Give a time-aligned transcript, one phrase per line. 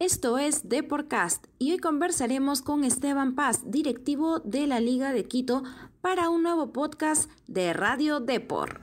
[0.00, 5.62] Esto es Deporcast y hoy conversaremos con Esteban Paz, directivo de la Liga de Quito,
[6.00, 8.80] para un nuevo podcast de Radio Depor.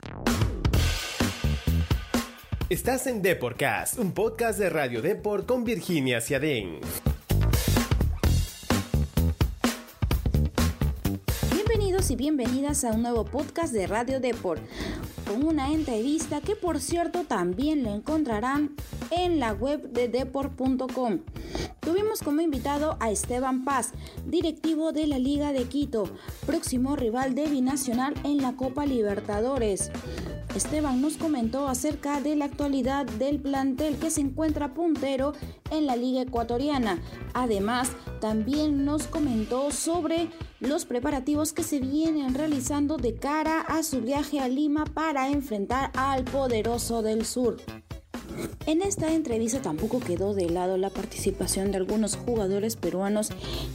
[2.68, 6.78] Estás en Deporcast, un podcast de Radio Depor con Virginia Ciadén.
[11.52, 14.60] Bienvenidos y bienvenidas a un nuevo podcast de Radio Depor,
[15.28, 18.74] con una entrevista que por cierto también lo encontrarán
[19.10, 21.20] en la web de deport.com.
[21.80, 23.92] Tuvimos como invitado a Esteban Paz,
[24.26, 26.08] directivo de la Liga de Quito,
[26.46, 29.90] próximo rival de Binacional en la Copa Libertadores.
[30.58, 35.32] Esteban nos comentó acerca de la actualidad del plantel que se encuentra puntero
[35.70, 36.98] en la Liga Ecuatoriana.
[37.32, 44.00] Además, también nos comentó sobre los preparativos que se vienen realizando de cara a su
[44.00, 47.58] viaje a Lima para enfrentar al poderoso del sur.
[48.66, 53.30] En esta entrevista tampoco quedó de lado la participación de algunos jugadores peruanos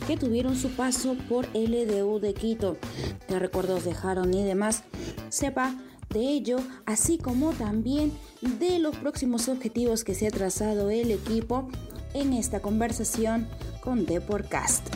[0.06, 2.78] que tuvieron su paso por LDU de Quito,
[3.28, 4.84] qué recuerdos dejaron y demás.
[5.30, 5.76] Sepa
[6.14, 8.12] de ello, así como también
[8.60, 11.68] de los próximos objetivos que se ha trazado el equipo
[12.14, 13.48] en esta conversación
[13.82, 14.88] con Deporcast.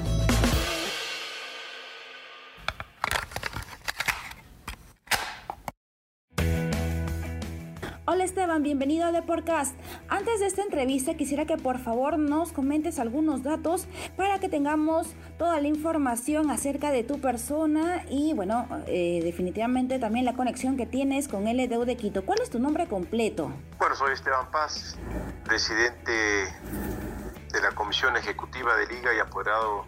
[8.60, 9.76] Bienvenido a Deporcast.
[10.10, 15.16] Antes de esta entrevista quisiera que por favor nos comentes algunos datos para que tengamos
[15.38, 20.88] toda la información acerca de tu persona y bueno, eh, definitivamente también la conexión que
[20.88, 22.26] tienes con LDU de Quito.
[22.26, 23.52] ¿Cuál es tu nombre completo?
[23.78, 24.98] Bueno, soy Esteban Paz,
[25.46, 29.86] presidente de la Comisión Ejecutiva de Liga y apoderado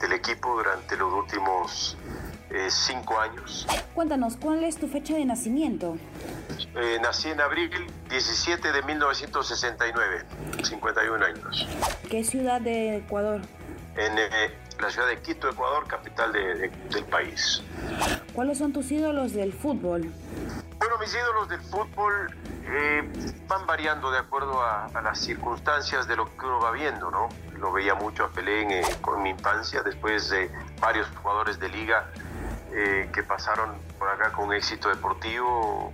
[0.00, 1.96] del equipo durante los últimos
[2.50, 3.66] eh, cinco años.
[3.94, 5.96] Cuéntanos, ¿cuál es tu fecha de nacimiento?
[6.74, 7.70] Eh, nací en abril
[8.08, 10.24] 17 de 1969,
[10.62, 11.68] 51 años.
[12.08, 13.42] ¿Qué ciudad de Ecuador?
[13.96, 17.62] En eh, la ciudad de Quito, Ecuador, capital del país.
[18.32, 20.10] ¿Cuáles son tus ídolos del fútbol?
[20.78, 22.34] Bueno, mis ídolos del fútbol
[23.46, 27.28] van variando de acuerdo a, las circunstancias de lo que uno va viendo, ¿no?
[27.58, 32.10] Lo veía mucho a Pelé en, con mi infancia, después de varios jugadores de liga
[32.74, 35.92] eh, que pasaron por acá con éxito deportivo,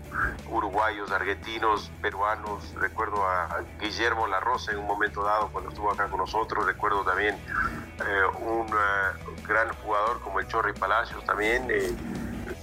[0.48, 2.74] uruguayos, argentinos, peruanos.
[2.76, 6.64] Recuerdo a, Guillermo La Rosa en un momento dado cuando estuvo acá con nosotros.
[6.66, 11.68] Recuerdo también eh, un eh, gran jugador como el Chorri Palacios también.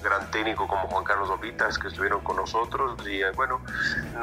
[0.01, 3.59] gran técnico como Juan Carlos Oblitas que estuvieron con nosotros y bueno,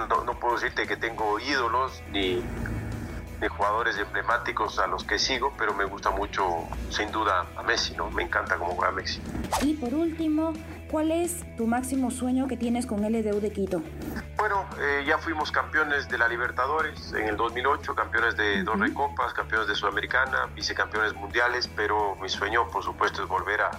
[0.09, 2.43] no, no puedo decirte que tengo ídolos ni,
[3.43, 6.47] de jugadores emblemáticos a los que sigo, pero me gusta mucho,
[6.91, 8.09] sin duda, a Messi, ¿no?
[8.11, 9.21] Me encanta cómo juega Messi.
[9.63, 10.53] Y por último,
[10.89, 13.83] ¿cuál es tu máximo sueño que tienes con LDU de Quito?
[14.37, 19.35] Bueno, eh, ya fuimos campeones de la Libertadores en el 2008, campeones de dos recopas,
[19.35, 23.71] campeones de Sudamericana, vicecampeones mundiales, pero mi sueño, por supuesto, es volver a,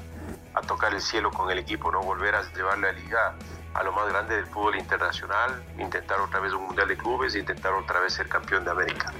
[0.55, 2.01] a tocar el cielo con el equipo, ¿no?
[2.01, 3.33] Volver a llevar la liga
[3.73, 7.73] a lo más grande del fútbol internacional, intentar otra vez un Mundial de Clubes intentar
[7.73, 9.13] otra vez ser campeón de América.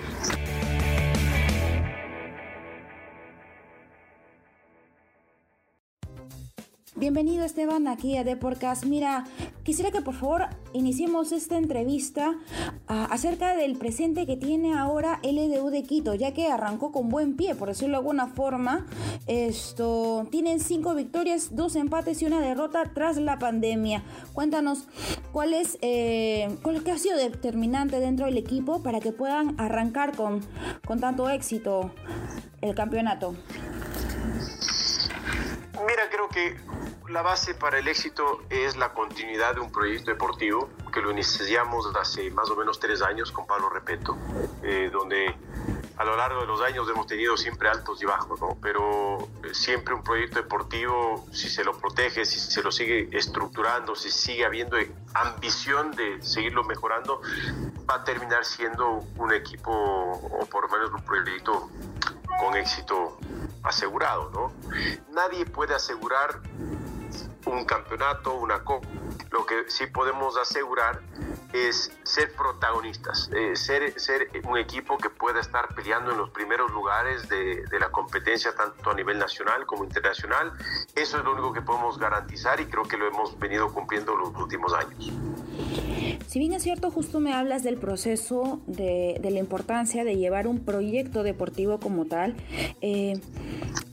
[6.95, 8.85] Bienvenido Esteban aquí a Deporcast.
[8.85, 9.25] Mira,
[9.63, 12.35] quisiera que por favor iniciemos esta entrevista
[12.87, 17.35] ah, acerca del presente que tiene ahora LDU de Quito, ya que arrancó con buen
[17.35, 18.85] pie, por decirlo de alguna forma.
[19.25, 24.03] Esto tienen cinco victorias, dos empates y una derrota tras la pandemia.
[24.33, 24.87] Cuéntanos
[25.31, 30.41] cuál es eh, cuál ha sido determinante dentro del equipo para que puedan arrancar con,
[30.85, 31.91] con tanto éxito
[32.61, 33.33] el campeonato.
[35.85, 36.55] Mira, creo que
[37.09, 41.87] la base para el éxito es la continuidad de un proyecto deportivo que lo iniciamos
[41.95, 44.17] hace más o menos tres años con Pablo Repeto,
[44.61, 45.35] eh, donde
[45.97, 48.57] a lo largo de los años hemos tenido siempre altos y bajos, ¿no?
[48.61, 53.95] pero eh, siempre un proyecto deportivo, si se lo protege, si se lo sigue estructurando,
[53.95, 54.77] si sigue habiendo
[55.13, 57.21] ambición de seguirlo mejorando,
[57.89, 61.69] va a terminar siendo un equipo o por lo menos un proyecto
[62.39, 63.17] con éxito
[63.63, 64.51] asegurado, ¿no?
[65.13, 66.41] Nadie puede asegurar
[67.45, 68.87] un campeonato, una copa.
[69.31, 71.01] Lo que sí podemos asegurar
[71.53, 76.71] es ser protagonistas, eh, ser, ser un equipo que pueda estar peleando en los primeros
[76.71, 80.53] lugares de, la competencia tanto a nivel nacional como internacional.
[80.95, 84.29] Eso es lo único que podemos garantizar y creo que lo hemos venido cumpliendo los
[84.35, 85.11] últimos años.
[86.27, 90.47] Si bien es cierto, justo me hablas del proceso, de, de la importancia de llevar
[90.47, 92.35] un proyecto deportivo como tal,
[92.81, 93.19] eh,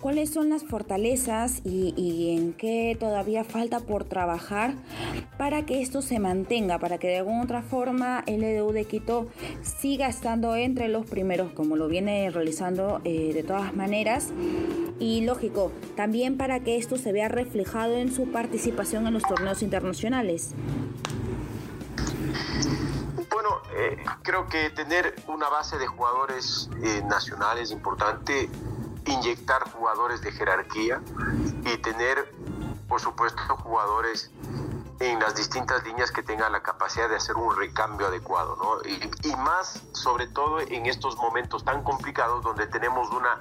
[0.01, 4.75] ¿cuáles son las fortalezas y, en qué todavía falta por trabajar
[5.39, 9.29] para que esto se mantenga, para que de alguna otra forma el EDU de Quito
[9.63, 14.29] siga estando entre los primeros, como lo viene realizando eh, de todas maneras?
[14.99, 19.63] Y lógico, también para que esto se vea reflejado en su participación en los torneos
[19.63, 20.55] internacionales.
[23.31, 28.49] Bueno, eh, creo que tener una base de jugadores eh, nacionales es importante,
[29.07, 31.01] inyectar jugadores de jerarquía
[31.65, 32.33] y tener,
[32.89, 34.31] por supuesto, jugadores
[35.01, 38.89] en las distintas líneas que tengan la capacidad de hacer un recambio adecuado, ¿no?
[38.89, 43.39] Y, más, sobre todo en estos momentos tan complicados donde tenemos una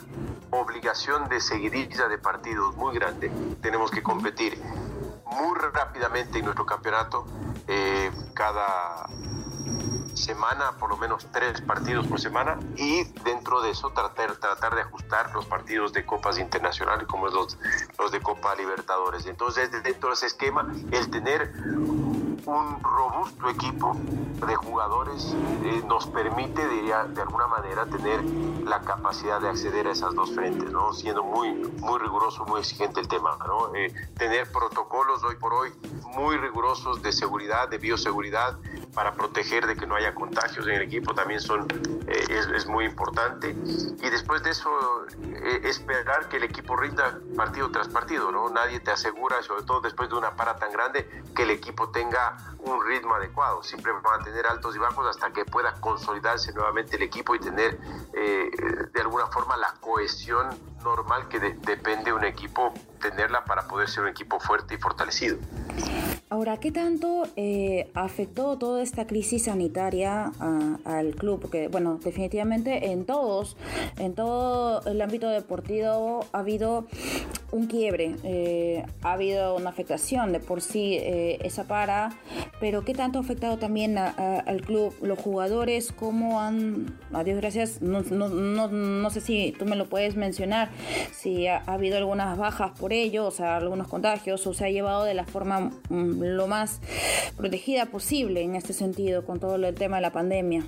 [0.52, 3.30] obligación de seguidilla de partidos muy grande,
[3.62, 4.62] tenemos que competir
[5.26, 7.26] muy rápidamente en nuestro campeonato,
[7.68, 9.10] eh, cada
[10.20, 14.82] semana, por lo menos tres partidos por semana, y dentro de eso tratar, tratar de
[14.82, 17.58] ajustar los partidos de copas internacionales como los,
[17.98, 19.26] los de Copa Libertadores.
[19.26, 21.52] Entonces, dentro de ese esquema, el tener
[22.46, 23.96] un robusto equipo
[24.48, 28.24] de jugadores eh, nos permite, diría, de alguna manera tener
[28.64, 30.94] la capacidad de acceder a esas dos frentes, ¿no?
[30.94, 33.38] siendo muy, muy riguroso, muy exigente el tema.
[33.46, 33.76] ¿no?
[33.76, 35.72] Eh, tener protocolos hoy por hoy
[36.16, 38.58] muy rigurosos de seguridad, de bioseguridad,
[38.94, 41.68] para proteger de que no haya contagios en el equipo también son,
[42.08, 42.26] eh,
[42.56, 43.50] es, muy importante.
[43.50, 44.70] Y después de eso,
[45.64, 48.32] esperar que el equipo rinda partido tras partido.
[48.32, 48.50] ¿no?
[48.50, 52.38] Nadie te asegura, sobre todo después de una para tan grande, que el equipo tenga
[52.60, 53.64] un ritmo adecuado.
[53.64, 57.40] Siempre van a tener altos y bajos hasta que pueda consolidarse nuevamente el equipo y
[57.40, 57.80] tener
[58.14, 58.50] eh,
[58.94, 60.50] de alguna forma la cohesión
[60.84, 65.38] normal que depende un equipo tenerla para poder ser un equipo fuerte y fortalecido.
[66.30, 70.32] Ahora, ¿qué tanto eh, afectó toda esta crisis sanitaria
[70.86, 71.40] al club?
[71.42, 73.58] Porque, bueno, definitivamente en todos,
[73.98, 76.86] en todo el ámbito deportivo ha habido
[77.52, 82.12] un quiebre, eh, ha habido una afectación de por sí eh, esa para,
[82.60, 84.96] pero ¿qué tanto ha afectado también al club?
[85.02, 89.76] Los jugadores, ¿cómo han, a Dios gracias, no, no, no, no, sé si tú me
[89.76, 90.70] lo puedes mencionar,
[91.12, 94.70] si ha, ha habido algunas bajas por ello, o sea, algunos contagios, o se ha
[94.70, 96.82] llevado de la forma mm, lo más
[97.38, 100.64] protegida posible en este sentido con todo el tema de la pandemia?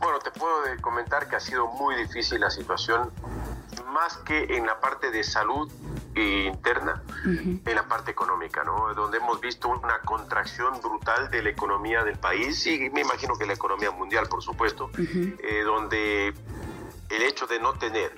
[0.00, 3.10] Bueno, te puedo comentar que ha sido muy difícil la situación,
[3.92, 5.70] más que en la parte de salud
[6.14, 8.92] interna, en la parte económica, ¿no?
[8.94, 13.46] Donde hemos visto una contracción brutal de la economía del país y me imagino que
[13.46, 16.34] la economía mundial, por supuesto, eh, donde
[17.08, 18.14] el hecho de no tener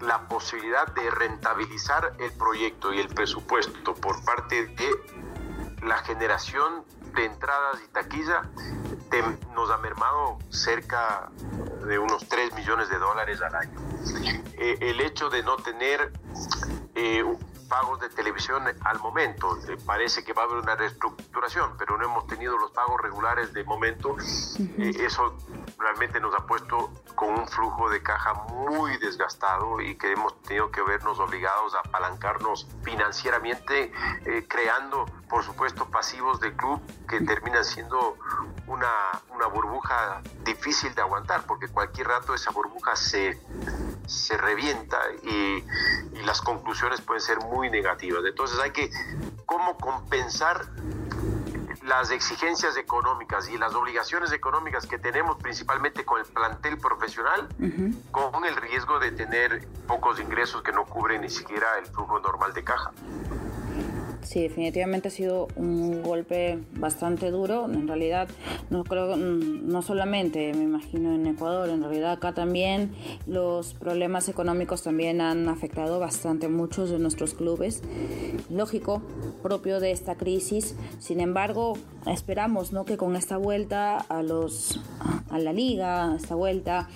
[0.00, 4.90] la posibilidad de rentabilizar el proyecto y el presupuesto por parte de
[5.86, 6.84] la generación
[7.14, 8.42] de entradas y taquilla
[9.54, 11.30] nos ha mermado cerca
[11.86, 13.80] de unos 3 millones de dólares al año.
[14.58, 16.12] Eh, el hecho de no tener
[16.94, 17.24] eh,
[17.70, 19.56] pagos de televisión al momento.
[19.68, 23.54] Eh, parece que va a haber una reestructuración, pero no hemos tenido los pagos regulares
[23.54, 24.16] de momento.
[24.76, 25.38] Eh, eso
[25.80, 30.70] realmente nos ha puesto con un flujo de caja muy desgastado y que hemos tenido
[30.70, 33.90] que vernos obligados a apalancarnos financieramente,
[34.26, 38.16] eh, creando, por supuesto, pasivos de club que terminan siendo
[38.66, 38.92] una,
[39.34, 43.40] una burbuja difícil de aguantar, porque cualquier rato esa burbuja se,
[44.06, 45.64] se revienta y,
[46.12, 48.22] y las conclusiones pueden ser muy negativas.
[48.24, 48.90] Entonces hay que
[49.46, 50.66] cómo compensar
[51.82, 57.48] las exigencias económicas y las obligaciones económicas que tenemos principalmente con el plantel profesional,
[58.10, 62.52] con el riesgo de tener pocos ingresos que no cubren ni siquiera el flujo normal
[62.52, 62.92] de caja.
[64.22, 67.64] Sí, definitivamente ha sido un golpe bastante duro.
[67.66, 68.28] En realidad,
[68.68, 72.92] no creo, mm, no solamente me imagino en Ecuador, en realidad acá también
[73.26, 77.82] los problemas económicos también han afectado bastante muchos de nuestros clubes.
[78.50, 79.02] Lógico,
[79.42, 80.76] propio de esta crisis.
[80.98, 82.84] Sin embargo, esperamos, ¿no?
[82.84, 84.80] Que con esta vuelta a los
[85.30, 86.88] a la liga, esta vuelta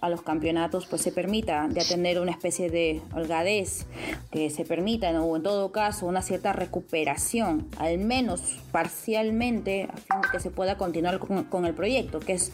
[0.00, 3.86] a los campeonatos, pues se permita ya tener una especie de holgadez,
[4.30, 10.20] que se permita, o en todo caso, una cierta recuperación, al menos parcialmente, a fin
[10.22, 12.52] de que se pueda continuar con, el proyecto, que es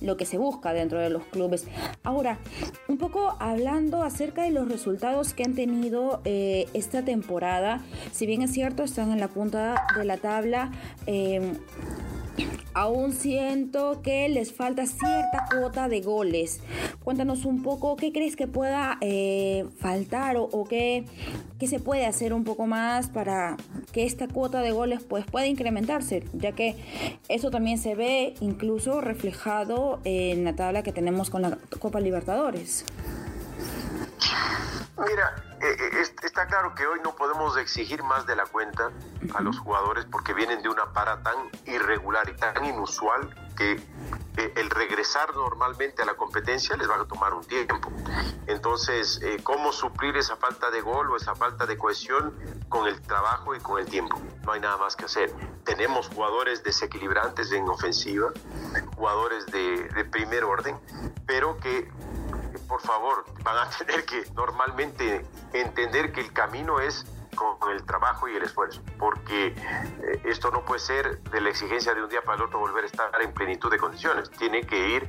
[0.00, 1.66] lo que se busca dentro de los clubes.
[2.02, 2.38] Ahora,
[2.88, 8.42] un poco hablando acerca de los resultados que han tenido eh, esta temporada, si bien
[8.42, 10.70] es cierto, están en la punta de la tabla.
[11.06, 11.40] Eh,
[12.74, 16.60] aún siento que les falta cierta cuota de goles.
[17.02, 21.04] Cuéntanos un poco qué crees que pueda eh, faltar o, qué,
[21.60, 23.56] se puede hacer un poco más para
[23.92, 26.76] que esta cuota de goles pues, pueda incrementarse, ya que
[27.28, 32.84] eso también se ve incluso reflejado en la tabla que tenemos con la Copa Libertadores.
[34.96, 35.49] Mira,
[36.22, 38.90] está claro que hoy no podemos exigir más de la cuenta
[39.34, 41.36] a los jugadores porque vienen de una para tan
[41.66, 43.72] irregular y tan inusual que
[44.36, 47.90] eh, el regresar normalmente a la competencia les va a tomar un tiempo.
[48.46, 52.34] Entonces, ¿cómo suplir esa falta de gol o esa falta de cohesión
[52.68, 54.18] con el trabajo y con el tiempo?
[54.44, 55.32] No hay nada más que hacer.
[55.64, 58.32] Tenemos jugadores desequilibrantes en ofensiva,
[58.96, 60.78] jugadores de, de primer orden,
[61.26, 61.90] pero que
[62.70, 68.28] por favor, van a tener que normalmente entender que el camino es con el trabajo
[68.28, 69.54] y el esfuerzo, porque eh,
[70.24, 72.86] esto no puede ser de la exigencia de un día para el otro volver a
[72.86, 75.08] estar en plenitud de condiciones, tiene que ir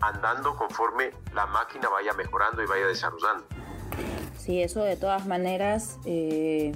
[0.00, 3.44] andando conforme la máquina vaya mejorando y vaya desarrollando.
[4.36, 6.72] Sí, eso de todas maneras eh,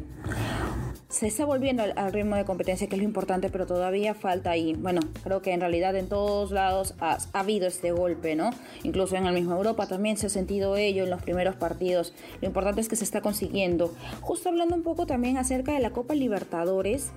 [1.15, 4.75] se está volviendo al, ritmo de competencia, que es lo importante, pero todavía falta ahí.
[4.75, 8.51] Bueno, creo que en realidad en todos lados ha, habido este golpe, ¿no?
[8.83, 12.13] Incluso en el mismo Europa también se ha sentido ello en los primeros partidos.
[12.41, 13.95] Lo importante es que se está consiguiendo.
[14.23, 17.13] Justo hablando un poco también acerca de la Copa Libertadores,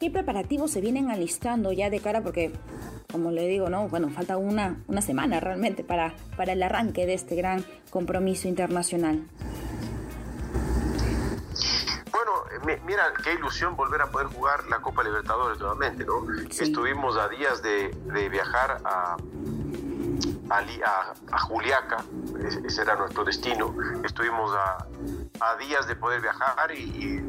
[0.00, 2.22] ¿qué preparativos se vienen alistando ya de cara?
[2.22, 2.50] Porque,
[3.12, 3.88] como le digo, ¿no?
[3.88, 9.28] Bueno, falta una, una semana realmente para, para el arranque de este gran compromiso internacional
[12.84, 16.26] mira qué ilusión volver a poder jugar la Copa Libertadores nuevamente, ¿no?
[16.48, 17.90] Estuvimos a días de,
[18.30, 19.16] viajar a,
[20.50, 22.04] a, Juliaca,
[22.64, 23.74] ese era nuestro destino.
[24.04, 24.86] Estuvimos a,
[25.40, 27.22] a días de poder viajar y,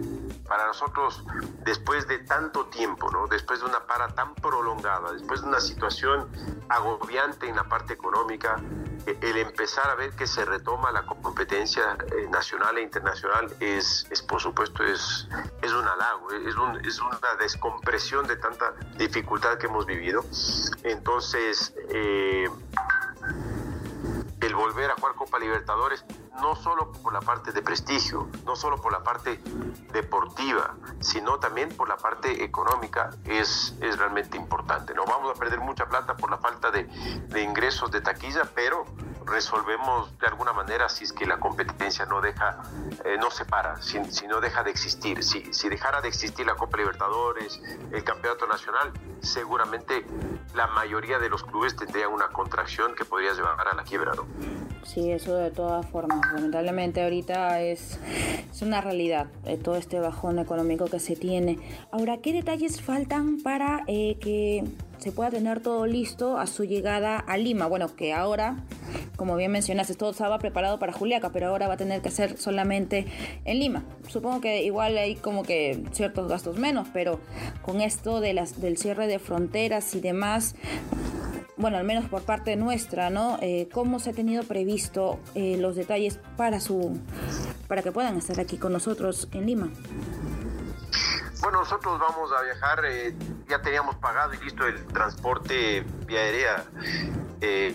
[0.50, 1.24] para nosotros,
[1.63, 3.27] después de tanto tiempo, ¿no?
[3.27, 6.27] después de una para tan prolongada, después de una situación
[6.67, 8.59] agobiante en la parte económica,
[9.22, 14.22] el empezar a ver que se retoma la competencia eh, nacional e internacional es, es
[14.22, 15.28] por supuesto, es,
[15.62, 16.56] es un halago, es,
[16.88, 20.24] es una descompresión de tanta dificultad que hemos vivido.
[20.84, 22.48] Entonces, eh,
[24.41, 26.05] el volver a jugar Copa Libertadores,
[26.41, 29.41] no solo por la parte de prestigio, no solo por la parte
[29.91, 34.93] deportiva, sino también por la parte económica, es, es realmente importante.
[34.93, 38.86] No vamos a perder mucha plata por la falta de, de ingresos de taquilla, pero
[39.29, 42.62] resolvemos de alguna manera si es que la competencia no deja,
[43.05, 45.24] eh, no se para, si, no deja de existir.
[45.24, 50.05] Si, si dejara de existir la Copa Libertadores, el Campeonato Nacional, seguramente
[50.55, 54.25] la mayoría de los clubes tendrían una contracción que podría llevar a la quiebra, ¿no?
[54.83, 56.19] Sí, eso de todas formas.
[56.33, 58.00] Lamentablemente ahorita es,
[58.51, 61.59] es una realidad eh, todo este bajón económico que se tiene.
[61.91, 64.63] Ahora, ¿qué detalles faltan para eh, que
[64.98, 67.67] se pueda tener todo listo a su llegada a Lima?
[67.67, 68.55] Bueno, que ahora,
[69.20, 72.38] como bien mencionaste, todo estaba preparado para Juliaca, pero ahora va a tener que ser
[72.38, 73.06] solamente
[73.44, 73.84] en Lima.
[74.08, 77.20] Supongo que igual hay como que ciertos gastos menos, pero
[77.62, 80.56] con esto de las, del cierre de fronteras y demás,
[81.58, 83.38] bueno, al menos por parte nuestra, ¿no?
[83.42, 86.98] Eh, ¿Cómo se ha tenido previsto eh, los detalles para su,
[87.68, 89.70] para que puedan estar aquí con nosotros en Lima?
[91.42, 93.14] Bueno, nosotros vamos a viajar, eh,
[93.50, 96.64] ya teníamos pagado y listo el transporte vía aérea
[97.41, 97.74] eh,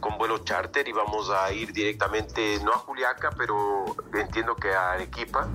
[0.00, 4.92] con vuelo charter y vamos a ir directamente, no a Juliaca, pero entiendo que a
[4.92, 5.48] Arequipa.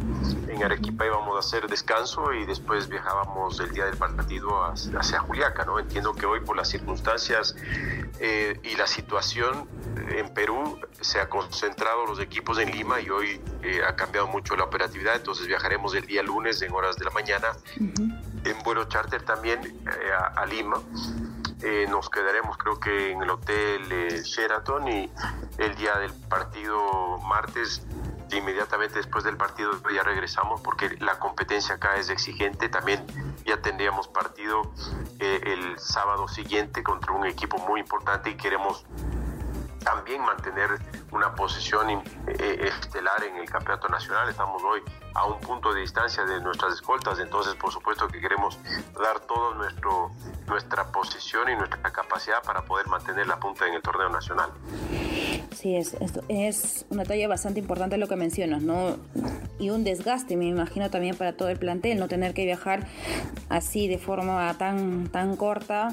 [0.47, 5.65] En Arequipa íbamos a hacer descanso y después viajábamos el día del partido hacia Juliaca,
[5.65, 5.79] ¿no?
[5.79, 7.55] Entiendo que hoy por las circunstancias
[8.19, 9.67] eh, y la situación
[10.09, 14.55] en Perú se ha concentrado los equipos en Lima y hoy eh, ha cambiado mucho
[14.55, 19.23] la operatividad, entonces viajaremos el día lunes en horas de la mañana en vuelo charter
[19.23, 19.79] también
[20.35, 20.81] a Lima
[21.63, 25.11] eh, nos quedaremos creo que en el hotel eh, Sheraton y
[25.57, 27.85] el día del partido martes
[28.31, 32.69] inmediatamente después del partido ya regresamos porque la competencia acá es exigente.
[32.69, 33.05] También
[33.45, 34.73] ya tendríamos partido
[35.19, 38.85] eh, el sábado siguiente contra un equipo muy importante y queremos
[39.83, 40.79] también mantener
[41.11, 41.89] una posición
[42.27, 44.29] eh, estelar en el campeonato nacional.
[44.29, 44.81] Estamos hoy
[45.13, 48.57] a un punto de distancia de nuestras escoltas, entonces por supuesto que queremos
[48.93, 49.21] dar
[49.55, 50.11] nuestro
[50.47, 54.51] nuestra posición y nuestra capacidad para poder mantener la punta en el torneo nacional.
[55.55, 55.95] Sí, es,
[56.29, 58.97] es, una talla bastante importante lo que mencionas, ¿no?
[59.59, 62.87] Y un desgaste, me imagino también para todo el plantel, no tener que viajar
[63.49, 65.89] así de forma tan, tan corta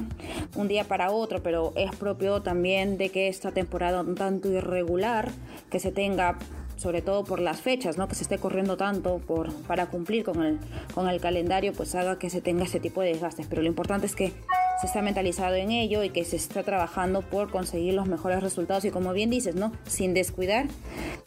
[0.57, 5.31] un día para otro, pero es propio también de que esta temporada un tanto irregular,
[5.71, 6.39] que se tenga
[6.77, 8.09] sobre todo por las fechas, ¿no?
[8.09, 10.59] que se esté corriendo tanto por, para cumplir con el,
[10.95, 13.47] con el calendario, pues haga que se tenga ese tipo de desgastes.
[13.49, 14.33] Pero lo importante es que
[14.81, 18.85] se está mentalizado en ello y que se está trabajando por conseguir los mejores resultados
[18.85, 19.73] y como bien dices, ¿no?
[19.87, 20.67] Sin descuidar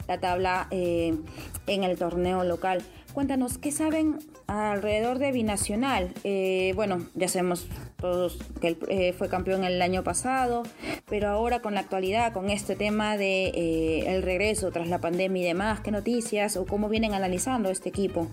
[0.08, 1.16] la tabla eh,
[1.66, 2.82] en el torneo local.
[3.14, 6.12] Cuéntanos, ¿qué saben alrededor de Binacional?
[6.24, 10.64] Eh, bueno, ya sabemos todos que él eh, fue campeón el año pasado,
[11.08, 15.42] pero ahora con la actualidad, con este tema de eh, el regreso tras la pandemia
[15.42, 18.26] y demás, ¿qué noticias o cómo vienen analizando este equipo?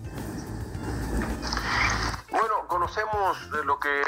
[2.32, 4.02] Bueno, conocemos lo que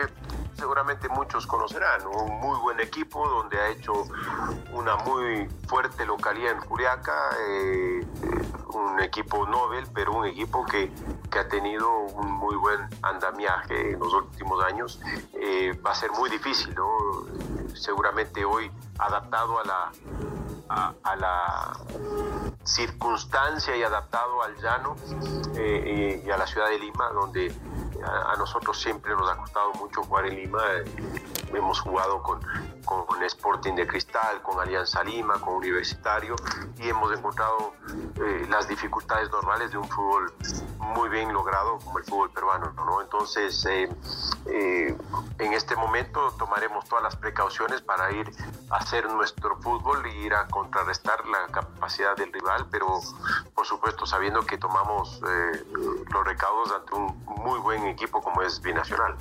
[0.64, 3.92] seguramente muchos conocerán, un muy buen equipo donde ha hecho
[4.72, 8.06] una muy fuerte localidad en Juliaca, eh,
[8.72, 10.90] un equipo Nobel, pero un equipo que,
[11.30, 15.02] que, ha tenido un muy buen andamiaje en los últimos años.
[15.34, 16.88] Eh, va a ser muy difícil, ¿no?
[17.74, 19.92] seguramente hoy adaptado a la,
[21.02, 21.76] a, la
[22.64, 24.96] circunstancia y adaptado al llano
[25.56, 27.52] eh, y a la ciudad de Lima, donde
[28.06, 30.62] a, nosotros siempre nos ha costado mucho jugar en Lima.
[31.52, 32.40] Hemos jugado con,
[32.84, 36.36] con Sporting de Cristal, con Alianza Lima, con Universitario
[36.78, 37.74] y hemos encontrado
[38.20, 40.32] eh, las dificultades normales de un fútbol
[40.78, 42.72] muy bien logrado como el fútbol peruano.
[42.72, 43.00] ¿no?
[43.00, 43.88] Entonces, eh,
[44.46, 44.96] eh,
[45.38, 48.30] en este momento tomaremos todas las precauciones para ir
[48.70, 53.00] a hacer nuestro fútbol y ir a contrarrestar la capacidad del rival, pero
[53.54, 55.20] por supuesto sabiendo que tomamos
[56.12, 59.16] los recaudos ante un muy buen equipo como es Binacional.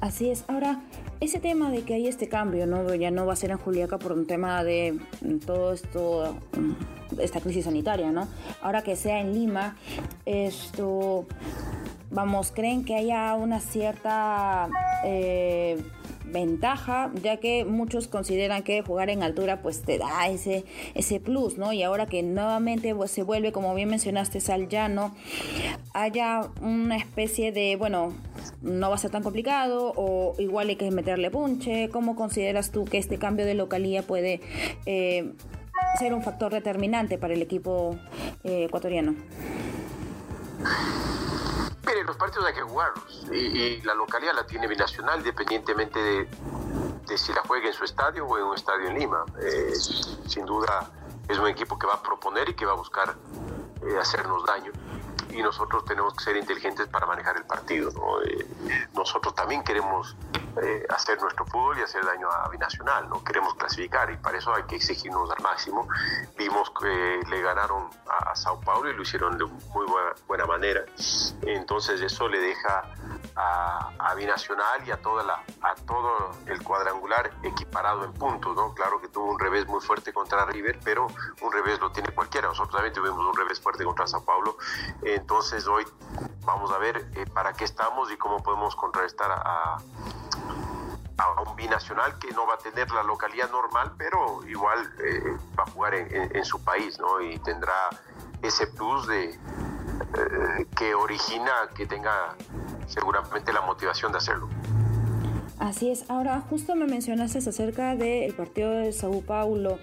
[0.00, 0.44] Así es.
[0.48, 0.80] Ahora,
[1.20, 2.94] ese tema de que hay este cambio, ¿no?
[2.94, 7.20] Ya no va a ser en Juliaca por un tema de mm, todo esto, mm,
[7.20, 8.28] esta crisis sanitaria, ¿no?
[8.62, 9.76] Ahora que sea en Lima,
[10.26, 11.26] esto,
[12.10, 14.68] vamos, ¿creen que haya una cierta...
[15.04, 15.82] Eh,
[16.24, 20.64] ventaja, ya que muchos consideran que jugar en altura pues te da ese,
[20.94, 21.72] ese plus, ¿no?
[21.72, 25.14] Y ahora que nuevamente se vuelve, como bien mencionaste, al llano,
[25.92, 28.12] haya una especie de, bueno,
[28.62, 31.88] no va a ser tan complicado o igual hay que meterle punche.
[31.90, 34.40] ¿Cómo consideras tú que este cambio de localía puede
[34.86, 35.32] eh,
[35.98, 37.96] ser un factor determinante para el equipo
[38.42, 39.14] eh, ecuatoriano?
[41.86, 47.32] Mire, los partidos hay que jugarlos y, la localidad la tiene binacional independientemente de, si
[47.32, 49.24] la juega en su estadio o en un estadio en Lima.
[49.40, 49.72] Eh,
[50.26, 50.90] sin duda
[51.28, 53.14] es un equipo que va a proponer y que va a buscar
[53.82, 54.72] eh, hacernos daño
[55.34, 57.90] y nosotros tenemos que ser inteligentes para manejar el partido.
[58.24, 58.46] Eh,
[58.94, 60.16] nosotros también queremos
[60.62, 64.54] eh, hacer nuestro fútbol y hacer daño a Binacional, no queremos clasificar y para eso
[64.54, 65.88] hay que exigirnos al máximo.
[66.38, 69.86] Vimos que le ganaron a, Sao Paulo y lo hicieron de muy
[70.26, 70.84] buena, manera,
[71.42, 72.82] entonces eso le deja
[73.36, 78.54] a, Binacional y a, toda la, a todo el cuadrangular equiparado en puntos.
[78.54, 78.72] ¿no?
[78.74, 81.08] Claro que tuvo un revés muy fuerte contra River, pero
[81.40, 82.46] un revés lo tiene cualquiera.
[82.46, 84.56] Nosotros también tuvimos un revés fuerte contra Sao Paulo.
[85.24, 85.84] Entonces hoy
[86.44, 89.78] vamos a ver eh, para qué estamos y cómo podemos contrarrestar a,
[91.46, 95.22] un binacional que no va a tener la localidad normal, pero igual eh,
[95.58, 97.22] va a jugar en, su país, ¿no?
[97.22, 97.72] Y tendrá
[98.42, 102.36] ese plus de eh, que origina que tenga
[102.86, 104.50] seguramente la motivación de hacerlo.
[105.58, 106.10] Así es.
[106.10, 109.78] Ahora, justo me mencionaste acerca del partido de Sao Paulo.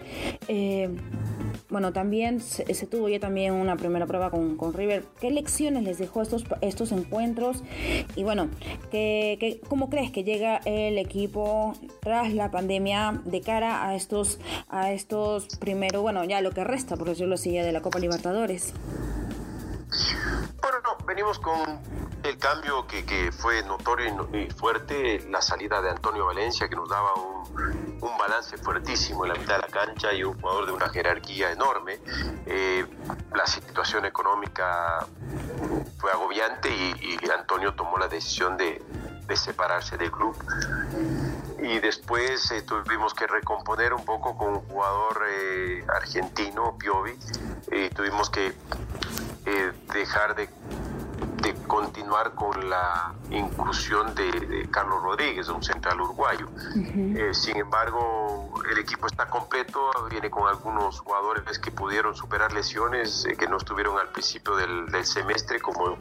[1.71, 5.05] Bueno, también se, tuvo ya también una primera prueba con, River.
[5.19, 7.63] ¿Qué lecciones les dejó estos, estos encuentros?
[8.15, 8.49] Y bueno,
[8.91, 14.91] ¿qué, cómo crees que llega el equipo tras la pandemia de cara a estos, a
[14.91, 18.73] estos primero, bueno, ya lo que resta, por decirlo así, ya de la Copa Libertadores?
[21.11, 21.77] Venimos con
[22.23, 27.13] el cambio que, fue notorio y, fuerte, la salida de Antonio Valencia, que nos daba
[27.15, 31.51] un, balance fuertísimo en la mitad de la cancha y un jugador de una jerarquía
[31.51, 31.99] enorme.
[32.45, 32.85] Eh,
[33.35, 35.05] la situación económica
[35.97, 38.81] fue agobiante y, Antonio tomó la decisión de,
[39.35, 40.33] separarse del club.
[41.61, 47.17] Y después eh, tuvimos que recomponer un poco con un jugador eh, argentino, Piovi.
[47.93, 48.53] tuvimos que
[49.93, 50.49] dejar de
[51.41, 56.47] de continuar con la inclusión de, Carlos Rodríguez, un central uruguayo.
[56.75, 63.25] Eh, sin embargo, el equipo está completo, viene con algunos jugadores que pudieron superar lesiones,
[63.25, 65.97] eh, que no estuvieron al principio del, semestre, como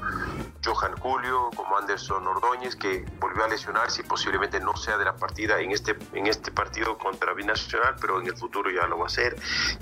[0.64, 5.16] Johan Julio, como Anderson Ordóñez, que volvió a lesionarse y posiblemente no sea de la
[5.16, 9.06] partida en este, en este partido contra Binacional, pero en el futuro ya lo va
[9.06, 9.36] a ser.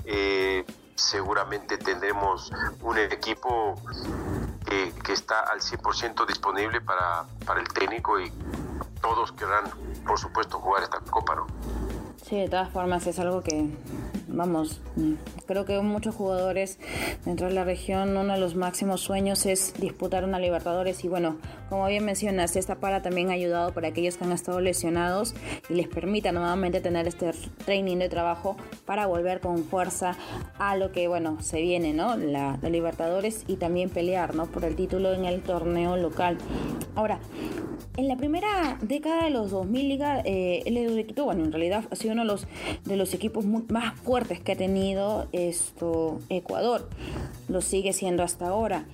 [0.05, 3.75] Eh, seguramente tendremos un equipo
[4.65, 8.31] que, está al 100% disponible para, para el técnico y
[9.01, 9.65] todos querrán,
[10.05, 11.47] por supuesto, jugar esta copa, ¿no?
[12.27, 13.65] Sí, de todas formas es algo que,
[14.27, 14.81] vamos,
[15.47, 16.77] creo que muchos jugadores
[17.25, 21.37] dentro de la región, uno de los máximos sueños es disputar una Libertadores y bueno,
[21.69, 25.33] como bien mencionas, esta para también ha ayudado para aquellos que han estado lesionados
[25.69, 27.31] y les permita nuevamente tener este
[27.65, 30.15] training de trabajo para volver con fuerza
[30.57, 32.15] a lo que, bueno, se viene, ¿no?
[32.15, 34.45] La, la Libertadores y también pelear, ¿no?
[34.45, 36.37] Por el título en el torneo local.
[36.95, 37.19] Ahora,
[37.97, 42.08] En la primera década de los 2000, Liga, eh, el bueno, en realidad ha sido
[42.11, 42.47] uno de los,
[42.85, 46.89] de los equipos más fuertes que ha tenido esto Ecuador.
[47.47, 48.85] Lo sigue siendo hasta ahora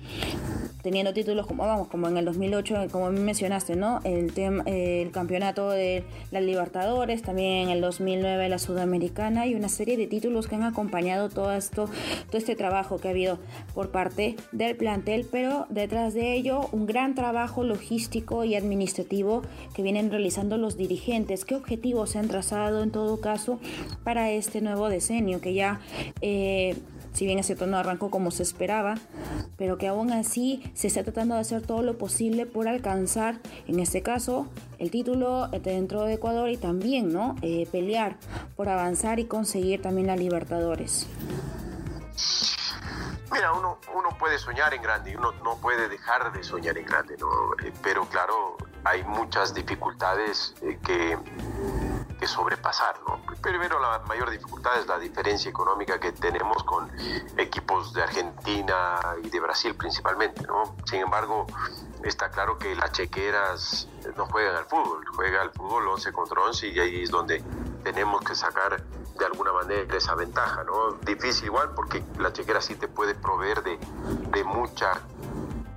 [0.82, 5.70] teniendo títulos como vamos como en el 2008 como mencionaste no el tema el campeonato
[5.70, 10.54] de la Libertadores también en el 2009 la Sudamericana y una serie de títulos que
[10.54, 11.88] han acompañado todo esto
[12.26, 13.38] todo este trabajo que ha habido
[13.74, 19.42] por parte del plantel pero detrás de ello un gran trabajo logístico y administrativo
[19.74, 21.44] que vienen realizando los dirigentes.
[21.44, 23.58] Qué objetivos se han trazado en todo caso
[24.04, 25.80] para este nuevo decenio que ya
[26.20, 26.76] eh,
[27.16, 28.96] si bien ese tono arrancó como se esperaba,
[29.56, 33.80] pero que aún así se está tratando de hacer todo lo posible por alcanzar, en
[33.80, 34.48] este caso,
[34.78, 37.34] el título dentro de Ecuador y también, ¿no?
[37.40, 38.18] Eh, pelear
[38.54, 41.06] por avanzar y conseguir también la Libertadores.
[43.32, 47.16] Mira, uno, uno puede soñar en grande uno no puede dejar de soñar en grande,
[47.18, 47.28] ¿no?
[47.64, 51.16] Eh, pero claro, hay muchas dificultades eh, que
[52.18, 52.96] que sobrepasar.
[53.40, 56.90] Primero, la mayor dificultad es la diferencia económica que tenemos con
[57.36, 60.44] equipos de Argentina y de Brasil principalmente.
[60.84, 61.46] Sin embargo,
[62.02, 66.68] está claro que las chequeras no juegan al fútbol, juega al fútbol 11 contra 11
[66.68, 67.42] y ahí es donde
[67.82, 70.64] tenemos que sacar de alguna manera esa ventaja.
[70.64, 70.92] ¿no?
[71.04, 73.78] Difícil igual porque la chequera sí te puede proveer de,
[74.30, 74.92] de mucha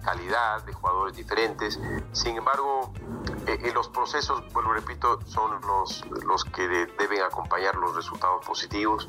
[0.09, 1.79] calidad, de jugadores diferentes.
[2.13, 2.91] Sin embargo,
[3.45, 9.05] eh, eh, los procesos, vuelvo repito, son los, los que deben acompañar los resultados positivos.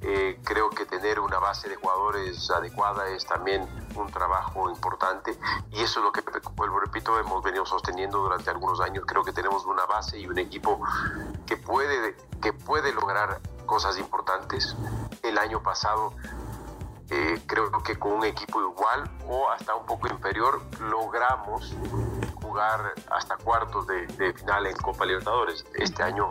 [0.00, 5.38] Eh, creo que tener una base de jugadores adecuada es también un trabajo importante
[5.70, 6.22] y eso es lo que,
[6.56, 9.04] vuelvo repito, hemos venido sosteniendo durante algunos años.
[9.06, 10.80] Creo que tenemos una base y un equipo
[11.46, 14.74] que puede, que puede lograr cosas importantes.
[15.22, 16.14] El año pasado
[17.10, 21.74] eh, creo que con un equipo igual o hasta un poco inferior logramos
[22.34, 25.64] jugar hasta cuartos de, final en Copa Libertadores.
[25.74, 26.30] Este año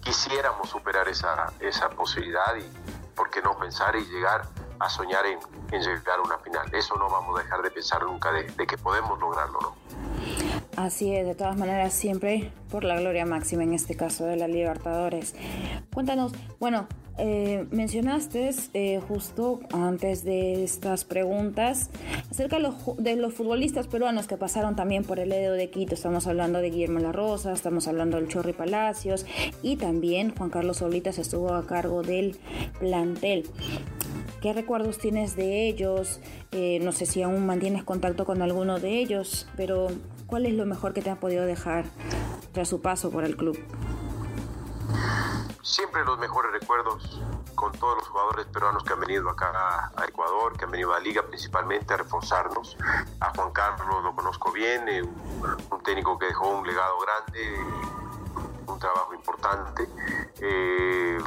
[0.00, 2.68] quisiéramos superar esa, esa posibilidad y,
[3.14, 4.42] ¿por qué no pensar y llegar
[4.78, 5.38] a soñar en,
[5.70, 6.74] llegar a una final?
[6.74, 10.59] Eso no vamos a dejar de pensar nunca de, de que podemos lograrlo, ¿no?
[10.80, 14.48] Así es, de todas maneras, siempre por la gloria máxima, en este caso de la
[14.48, 15.34] Libertadores.
[15.92, 16.88] Cuéntanos, bueno,
[17.18, 21.90] eh, mencionaste eh, justo antes de estas preguntas
[22.30, 22.56] acerca
[22.96, 25.94] de los, futbolistas peruanos que pasaron también por el Edo de Quito.
[25.94, 29.26] Estamos hablando de Guillermo La Rosa, estamos hablando del Chorri Palacios
[29.62, 32.38] y también Juan Carlos Solitas estuvo a cargo del
[32.78, 33.44] plantel.
[34.40, 36.20] ¿Qué recuerdos tienes de ellos?
[36.52, 39.88] Eh, no sé si aún mantienes contacto con alguno de ellos, pero
[40.30, 41.84] ¿cuál es lo mejor que te ha podido dejar
[42.52, 43.58] tras su paso por el club?
[45.62, 47.20] siempre los mejores recuerdos
[47.54, 50.98] con todos los jugadores peruanos que han venido acá a, Ecuador, que han venido a
[50.98, 52.76] la liga principalmente a reforzarnos.
[53.20, 57.56] A Juan Carlos lo conozco bien, eh, un, técnico que dejó un legado grande,
[58.66, 59.88] un trabajo importante.
[60.40, 61.18] Eh,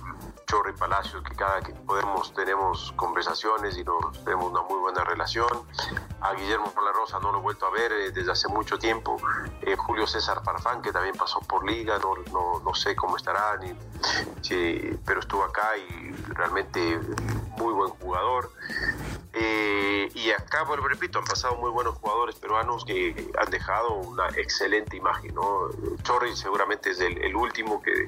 [0.53, 5.49] Chorri Palacios, que cada que podemos tenemos conversaciones y nos tenemos una muy buena relación.
[6.21, 9.17] A Guillermo Rosa no lo he vuelto a ver eh, desde hace mucho tiempo.
[9.63, 13.57] Eh, Julio César Farfán, que también pasó por liga, no, no, no sé cómo estará,
[13.57, 13.73] ni,
[15.03, 16.99] pero estuvo acá y realmente
[17.57, 18.51] muy buen jugador.
[19.33, 24.27] Eh, y acá, bueno, repito, han pasado muy buenos jugadores peruanos que han dejado una
[24.29, 25.33] excelente imagen.
[25.33, 25.69] ¿no?
[26.03, 28.07] Chorri seguramente es el, último que,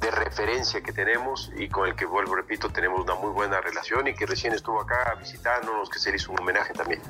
[0.00, 4.06] de referencia que tenemos y con el que, vuelvo, repito, tenemos una muy buena relación
[4.06, 7.00] y que recién estuvo acá visitándonos, que se le hizo un homenaje también.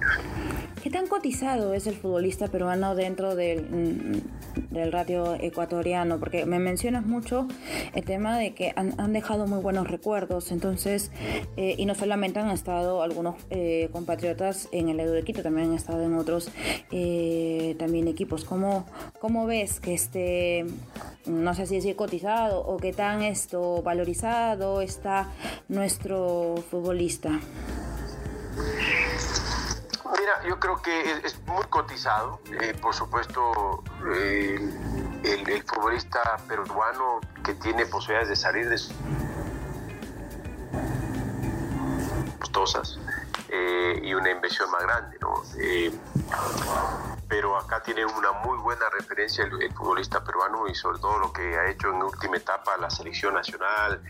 [0.85, 6.19] ¿Qué tan cotizado es el futbolista peruano dentro del, mm, del radio ecuatoriano?
[6.21, 7.49] Porque me mencionas mucho
[7.95, 11.11] el tema de que han, han dejado muy buenos recuerdos, entonces,
[11.57, 15.71] eh, y no solamente han estado algunos eh, compatriotas en el Edu de Quito, también
[15.71, 16.51] han estado en otros
[16.93, 18.45] eh, también equipos.
[18.45, 18.85] ¿Cómo,
[19.21, 20.67] ¿Cómo ves que este,
[21.25, 25.33] no sé si decir cotizado o qué tan esto valorizado está
[25.67, 27.41] nuestro futbolista?
[30.19, 32.41] Mira, yo creo que es, muy cotizado.
[32.81, 33.83] por supuesto,
[34.15, 34.73] el,
[35.25, 38.79] el, futbolista peruano que tiene posibilidades de salir de
[42.39, 42.99] costosas
[43.49, 45.43] eh, y una inversión más grande, ¿no?
[47.35, 51.33] Eh, pero acá tiene una muy buena referencia el, futbolista peruano y sobre todo lo
[51.33, 54.01] que ha hecho en última etapa la selección nacional,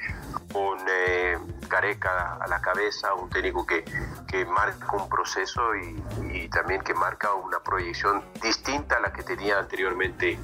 [0.52, 3.84] con eh, Careca a la cabeza, un técnico que,
[4.28, 9.58] que marca un proceso y, también que marca una proyección distinta a la que tenía
[9.58, 10.38] anteriormente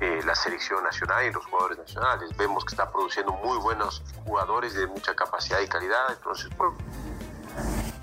[0.00, 2.36] eh, la selección nacional y los jugadores nacionales.
[2.36, 6.72] Vemos que está produciendo muy buenos jugadores de mucha capacidad y calidad, entonces, por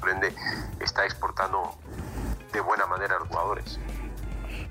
[0.09, 0.33] ende,
[0.79, 1.75] está exportando
[2.57, 3.79] de buena manera los jugadores.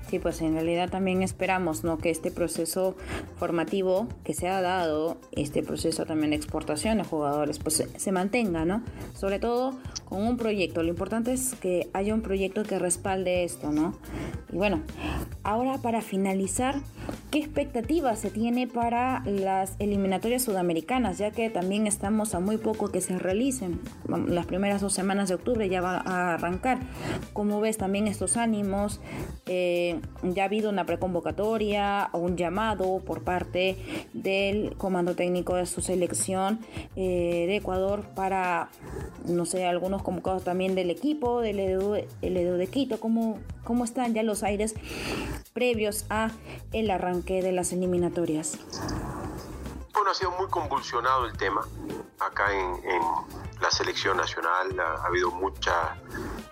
[0.09, 1.97] Sí, pues en realidad también esperamos ¿no?
[1.97, 2.95] que este proceso
[3.35, 8.63] formativo que se ha dado, este proceso también de exportación de jugadores, pues se, mantenga,
[8.63, 8.83] ¿no?
[9.13, 10.81] Sobre todo con un proyecto.
[10.81, 13.95] Lo importante es que haya un proyecto que respalde esto, ¿no?
[14.51, 14.81] Y bueno,
[15.43, 16.75] ahora para finalizar,
[17.29, 21.17] ¿qué expectativas se tiene para las eliminatorias sudamericanas?
[21.17, 23.81] Ya que también estamos a muy poco que se realicen.
[24.27, 26.79] Las primeras dos semanas de octubre ya va a arrancar.
[27.33, 29.01] ¿Cómo ves también estos ánimos?
[29.45, 33.77] Eh, ya ha habido una preconvocatoria o un llamado por parte
[34.13, 36.59] del comando técnico de su selección
[36.95, 38.69] eh, de Ecuador para,
[39.25, 43.83] no sé, algunos convocados también del equipo, del Edu, el Edu de Quito, ¿cómo, cómo
[43.83, 44.75] están ya los aires
[45.53, 46.29] previos a
[46.71, 48.59] el arranque de las eliminatorias.
[49.93, 51.65] Bueno, ha sido muy convulsionado el tema
[52.19, 53.01] acá en, en
[53.61, 55.95] la selección nacional, ha, ha habido mucha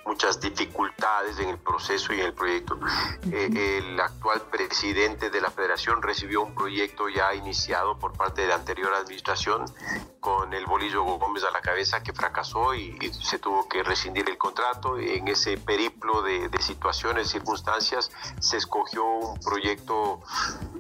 [0.06, 2.80] muchas dificultades en el proceso y en el proyecto.
[3.32, 8.48] Eh, el actual presidente de la federación recibió un proyecto ya iniciado por parte de
[8.48, 9.66] la anterior administración
[10.20, 14.38] con el Bolillo Gómez a la cabeza que fracasó y, se tuvo que rescindir el
[14.38, 14.98] contrato.
[14.98, 20.22] En ese periplo de, situaciones, circunstancias, se escogió un proyecto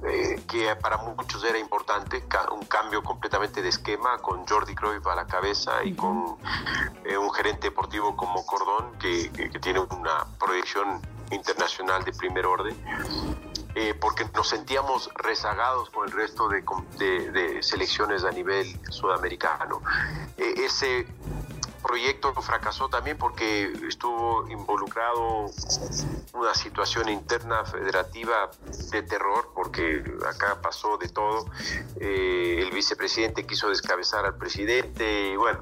[0.03, 5.15] eh, que para muchos era importante, un cambio completamente de esquema con Jordi Cruyff a
[5.15, 6.14] la cabeza y con
[7.05, 11.01] eh, un gerente deportivo como Cordón que que, tiene una proyección
[11.31, 12.75] internacional de primer orden,
[13.75, 16.61] eh, porque nos sentíamos rezagados con el resto de,
[17.31, 19.81] de, selecciones a nivel sudamericano.
[20.37, 21.07] Eh, ese
[21.81, 25.45] proyecto fracasó también porque estuvo involucrado
[26.33, 28.49] una situación interna federativa
[28.91, 31.45] de terror, porque acá pasó de todo.
[31.99, 35.59] El vicepresidente quiso descabezar al presidente y bueno,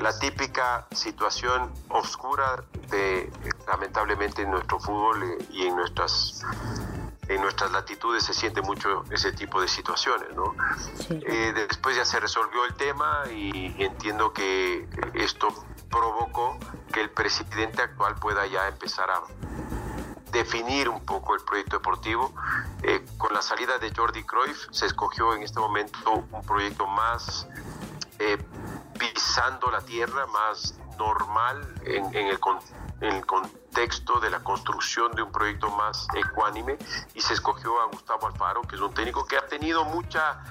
[0.00, 3.30] la típica situación oscura de
[3.66, 6.42] lamentablemente en nuestro fútbol y en nuestras
[7.28, 10.54] en nuestras latitudes se siente mucho ese tipo de situaciones, ¿no?
[11.10, 15.48] Eh, después ya se resolvió el tema y entiendo que esto
[15.90, 16.56] provocó
[16.92, 19.22] que el presidente actual pueda ya empezar a
[20.30, 22.32] definir un poco el proyecto deportivo.
[22.82, 25.98] Eh, con la salida de Jordi Cruyff se escogió en este momento
[26.30, 27.48] un proyecto más
[28.18, 28.38] eh,
[28.98, 32.38] pisando la tierra, más normal en, en el
[33.00, 36.78] en el contexto de la construcción de un proyecto más ecuánime.
[37.14, 40.42] Y se escogió a Gustavo Alfaro, que es un técnico que ha tenido mucha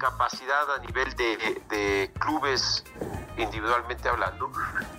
[0.00, 2.82] capacidad a nivel de, clubes
[3.36, 4.50] individualmente hablando,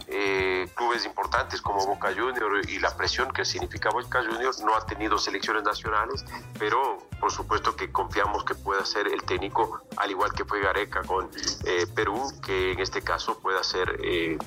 [0.08, 4.86] eh, clubes importantes como Boca Junior y la presión que significa Boca Junior, no ha
[4.86, 6.24] tenido selecciones nacionales,
[6.58, 11.02] pero por supuesto que confiamos que pueda ser el técnico, al igual que fue Gareca
[11.02, 11.30] con
[11.66, 14.38] eh, Perú, que en este caso pueda ser eh,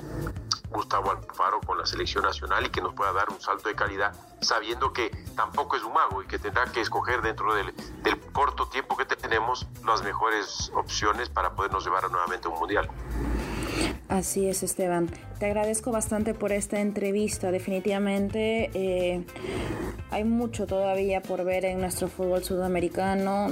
[0.75, 4.13] Gustavo Alfaro con la selección nacional y que nos pueda dar un salto de calidad,
[4.41, 7.73] sabiendo que tampoco es un mago y que tendrá que escoger dentro del,
[8.33, 12.89] corto tiempo que tenemos las mejores opciones para podernos llevar nuevamente a un mundial.
[14.09, 15.09] Así es, Esteban.
[15.39, 17.53] Te agradezco bastante por esta entrevista.
[17.53, 19.25] Definitivamente eh,
[20.15, 23.49] hay mucho todavía por ver en nuestro fútbol sudamericano.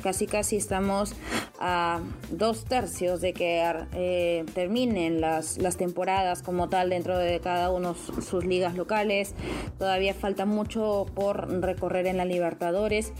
[0.00, 1.14] Casi, casi estamos
[1.58, 7.72] a dos tercios de que eh, terminen las, las temporadas como tal dentro de cada
[7.72, 9.34] uno sus ligas locales.
[9.76, 13.12] Todavía falta mucho por recorrer en la Libertadores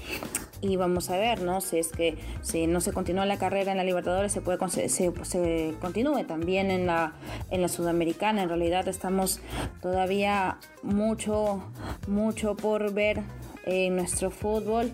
[0.63, 1.61] y vamos a ver, ¿no?
[1.61, 5.75] Si es que si no se continúa la carrera en la Libertadores, se puede se,
[5.81, 7.15] continúe también en la
[7.51, 8.45] en la Sudamericana.
[8.45, 9.41] En realidad estamos
[9.83, 11.63] todavía mucho
[12.07, 13.23] mucho por ver
[13.67, 14.93] en nuestro fútbol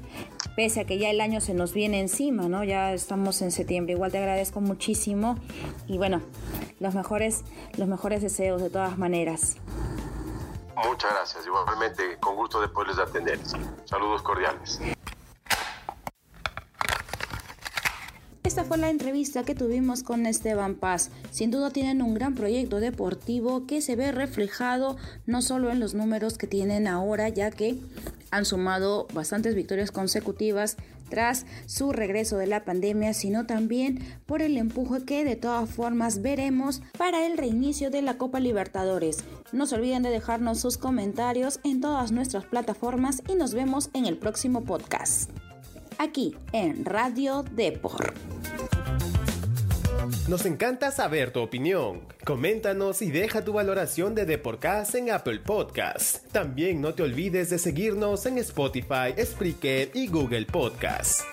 [0.57, 2.65] pese a que ya el año se nos viene encima, ¿no?
[2.65, 3.95] Ya estamos en septiembre.
[3.95, 5.37] Igual te agradezco muchísimo
[5.87, 6.23] y bueno,
[6.81, 7.45] los mejores
[7.77, 9.57] los mejores deseos de todas maneras.
[10.85, 13.39] Muchas gracias, igualmente con gusto de poderles atender.
[13.85, 14.81] Saludos cordiales.
[18.59, 21.13] Esta fue la entrevista que tuvimos con Esteban Paz.
[21.31, 25.95] Sin duda tienen un gran proyecto deportivo que se ve reflejado no solo en los
[25.95, 27.79] números que tienen ahora, ya que
[28.33, 30.77] han sumado bastantes victorias consecutivas
[31.09, 36.21] tras su regreso de la pandemia, sino también por el empuje que de todas formas
[36.21, 39.19] veremos para el reinicio de la Copa Libertadores.
[39.53, 44.07] No se olviden de dejarnos sus comentarios en todas nuestras plataformas y nos vemos en
[44.07, 45.31] el próximo podcast.
[45.99, 48.15] Aquí en Radio Depor.
[50.29, 52.03] Nos encanta saber tu opinión.
[52.25, 56.23] Coméntanos y deja tu valoración de Deporcast en Apple Podcasts.
[56.31, 61.25] También no te olvides de seguirnos en Spotify, Spreaker y Google Podcasts.